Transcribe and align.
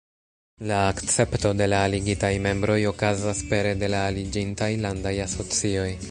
La 0.69 0.77
akcepto 0.91 1.51
de 1.59 1.67
la 1.73 1.81
aligitaj 1.89 2.31
membroj 2.45 2.77
okazas 2.93 3.43
pere 3.51 3.73
de 3.83 3.89
la 3.95 4.01
aliĝintaj 4.13 4.71
landaj 4.87 5.13
asocioj. 5.27 5.91